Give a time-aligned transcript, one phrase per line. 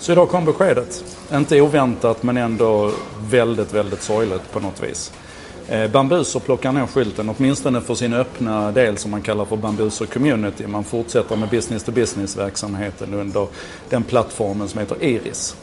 [0.00, 1.04] Så idag kom beskedet.
[1.32, 2.92] Inte oväntat men ändå
[3.30, 5.12] väldigt, väldigt sorgligt på något vis.
[5.68, 10.06] Eh, bambuser plockar ner skylten, åtminstone för sin öppna del som man kallar för Bambuser
[10.06, 10.66] Community.
[10.66, 13.46] Man fortsätter med business to business verksamheten under
[13.88, 15.56] den plattformen som heter Iris.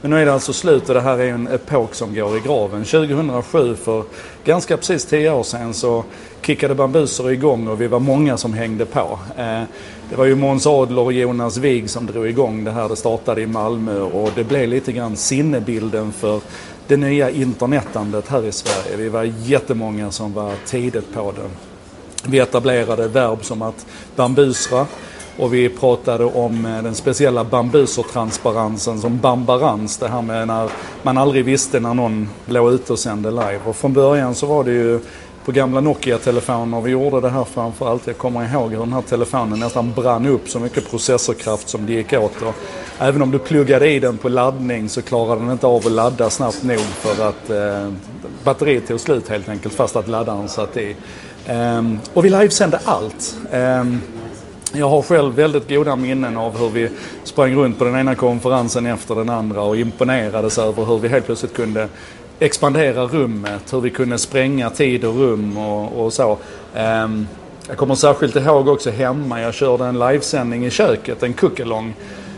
[0.00, 2.40] Men nu är det alltså slut och det här är en epok som går i
[2.40, 2.84] graven.
[2.84, 4.04] 2007, för
[4.44, 6.04] ganska precis tio år sedan, så
[6.42, 9.18] kickade Bambuser igång och vi var många som hängde på.
[9.36, 9.62] Eh,
[10.10, 12.88] det var ju Måns Adler och Jonas Wig som drog igång det här.
[12.88, 16.40] Det startade i Malmö och det blev lite grann sinnebilden för
[16.86, 18.96] det nya internetandet här i Sverige.
[18.96, 21.50] Vi var jättemånga som var tidigt på det.
[22.30, 24.86] Vi etablerade verb som att bambusra
[25.40, 29.96] och vi pratade om eh, den speciella bambusertransparensen som bambarans.
[29.96, 30.70] Det här med när
[31.02, 33.60] man aldrig visste när någon låg ute och sände live.
[33.64, 35.00] Och från början så var det ju
[35.44, 38.06] på gamla Nokia-telefoner vi gjorde det här framförallt.
[38.06, 41.92] Jag kommer ihåg hur den här telefonen nästan brann upp så mycket processorkraft som det
[41.92, 42.42] gick åt.
[42.42, 42.54] Och
[42.98, 46.30] även om du pluggade i den på laddning så klarade den inte av att ladda
[46.30, 47.92] snabbt nog för att eh,
[48.44, 50.96] batteriet tog slut helt enkelt fast att laddaren satt i.
[51.48, 53.36] Um, och vi livesände allt.
[53.52, 54.00] Um,
[54.72, 56.88] jag har själv väldigt goda minnen av hur vi
[57.24, 61.26] sprang runt på den ena konferensen efter den andra och imponerades över hur vi helt
[61.26, 61.88] plötsligt kunde
[62.38, 66.38] expandera rummet, hur vi kunde spränga tid och rum och, och så.
[66.76, 67.28] Um,
[67.68, 71.94] jag kommer särskilt ihåg också hemma, jag körde en livesändning i köket, en cookalong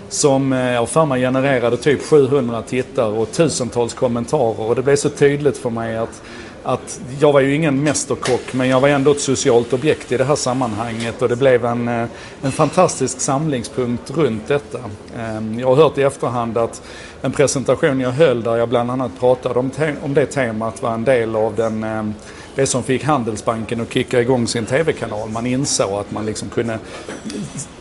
[0.08, 4.96] som eh, jag för mig genererade typ 700 tittare och tusentals kommentarer och det blev
[4.96, 6.22] så tydligt för mig att
[6.62, 10.24] att jag var ju ingen mästerkock men jag var ändå ett socialt objekt i det
[10.24, 12.06] här sammanhanget och det blev en, eh,
[12.42, 14.78] en fantastisk samlingspunkt runt detta.
[15.18, 16.82] Ehm, jag har hört i efterhand att
[17.22, 19.70] en presentation jag höll där jag bland annat pratade om,
[20.02, 22.14] om det temat var en del av den ehm,
[22.54, 25.28] det som fick Handelsbanken att kicka igång sin tv-kanal.
[25.28, 26.78] Man insåg att man liksom kunde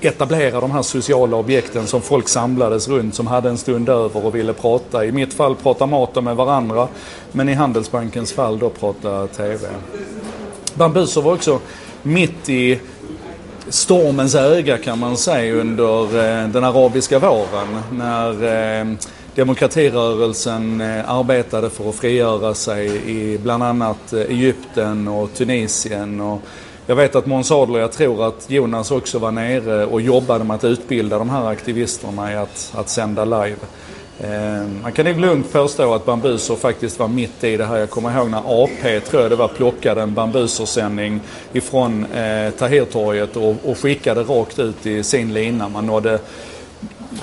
[0.01, 4.35] etablera de här sociala objekten som folk samlades runt, som hade en stund över och
[4.35, 5.05] ville prata.
[5.05, 6.87] I mitt fall prata mat med varandra,
[7.31, 9.67] men i Handelsbankens fall då prata tv.
[10.73, 11.59] Bambuser var också
[12.03, 12.79] mitt i
[13.69, 17.81] stormens öga kan man säga under eh, den arabiska våren.
[17.91, 18.43] När
[18.79, 18.85] eh,
[19.35, 26.21] demokratirörelsen eh, arbetade för att frigöra sig i bland annat eh, Egypten och Tunisien.
[26.21, 26.41] Och
[26.87, 30.55] jag vet att Måns Adler, jag tror att Jonas också var nere och jobbade med
[30.55, 33.55] att utbilda de här aktivisterna i att, att sända live.
[34.19, 37.77] Eh, man kan nog lugnt påstå att Bambuser faktiskt var mitt i det här.
[37.77, 41.19] Jag kommer ihåg när AP, tror jag det var, plockade en Bambuser-sändning
[41.53, 45.69] ifrån eh, Tahirtorget och, och skickade rakt ut i sin lina.
[45.69, 46.19] Man nådde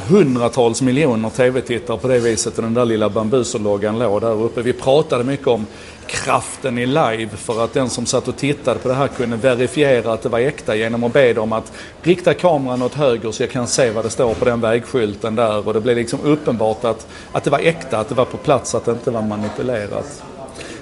[0.09, 4.63] hundratals miljoner tv-tittare på det viset och den där lilla bambuserloggan låg där uppe.
[4.63, 5.67] Vi pratade mycket om
[6.07, 10.13] kraften i live för att den som satt och tittade på det här kunde verifiera
[10.13, 11.73] att det var äkta genom att be dem att
[12.03, 15.69] rikta kameran åt höger så jag kan se vad det står på den vägskylten där
[15.69, 18.75] och det blev liksom uppenbart att, att det var äkta, att det var på plats,
[18.75, 20.23] att det inte var manipulerat.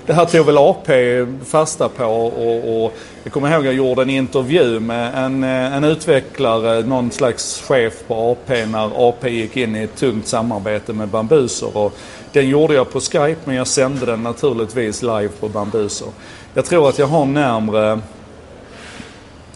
[0.06, 2.92] Det här tog väl AP fasta på och, och
[3.24, 7.62] jag kommer ihåg att jag gjorde en intervju med en, eh, en utvecklare, någon slags
[7.62, 11.76] chef på AP när AP gick in i ett tungt samarbete med Bambuser.
[11.76, 11.92] Och
[12.32, 16.08] den gjorde jag på Skype men jag sände den naturligtvis live på Bambuser.
[16.54, 18.00] Jag tror att jag har närmre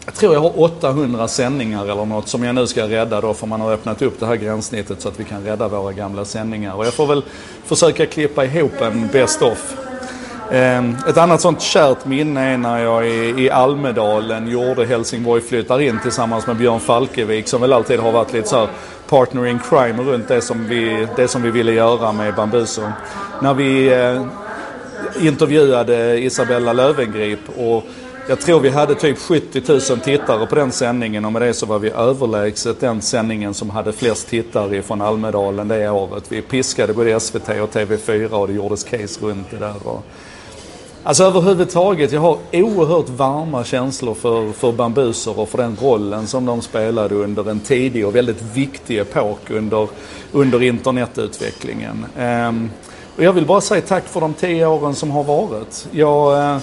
[0.05, 3.47] jag tror jag har 800 sändningar eller något som jag nu ska rädda då för
[3.47, 6.75] man har öppnat upp det här gränssnittet så att vi kan rädda våra gamla sändningar.
[6.75, 7.23] Och jag får väl
[7.65, 9.75] försöka klippa ihop en best of
[10.53, 15.99] Ehm, ett annat sånt kärt minne är när jag i, Almedalen gjorde Helsingborg flyttar in
[16.03, 18.67] tillsammans med Björn Falkevik som väl alltid har varit lite så här
[19.09, 22.81] partner in crime runt det som vi, det som vi ville göra med Bambuso.
[23.41, 24.21] När vi eh,
[25.27, 27.83] intervjuade Isabella Lövengrip och
[28.27, 31.65] jag tror vi hade typ 70 000 tittare på den sändningen och med det så
[31.65, 36.23] var vi överlägset den sändningen som hade flest tittare från Almedalen det året.
[36.29, 39.73] Vi piskade både SVT och TV4 och det gjordes case runt det där.
[41.03, 46.45] Alltså överhuvudtaget, jag har oerhört varma känslor för, för bambuser och för den rollen som
[46.45, 49.87] de spelade under en tidig och väldigt viktig epok under,
[50.31, 52.05] under internetutvecklingen.
[52.19, 52.71] Um,
[53.15, 55.87] och jag vill bara säga tack för de tio åren som har varit.
[55.91, 56.61] Jag, uh,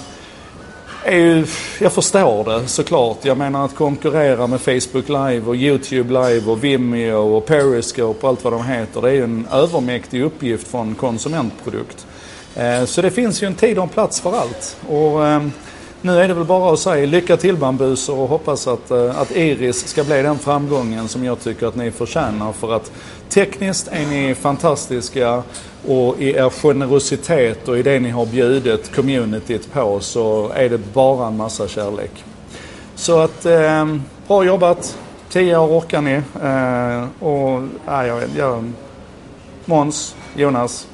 [1.11, 1.45] ju,
[1.79, 3.25] jag förstår det såklart.
[3.25, 8.29] Jag menar att konkurrera med Facebook Live och YouTube Live och Vimeo och Periscope och
[8.29, 9.01] allt vad de heter.
[9.01, 12.07] Det är ju en övermäktig uppgift från konsumentprodukt.
[12.55, 14.77] Eh, så det finns ju en tid och en plats för allt.
[14.89, 15.51] Och ehm,
[16.01, 19.31] nu är det väl bara att säga lycka till bambuser och hoppas att, eh, att
[19.31, 22.51] Iris ska bli den framgången som jag tycker att ni förtjänar.
[22.51, 22.91] För att
[23.29, 25.43] tekniskt är ni fantastiska
[25.87, 30.93] och i er generositet och i det ni har bjudit communityt på så är det
[30.93, 32.23] bara en massa kärlek.
[32.95, 33.85] Så att eh,
[34.27, 34.97] bra jobbat.
[35.29, 36.13] 10 år orkar ni.
[36.13, 38.71] Eh, och, äh, jag, jag
[39.65, 40.87] Måns, Jonas,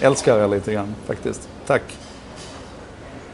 [0.00, 1.48] älskar er lite grann faktiskt.
[1.66, 1.82] Tack!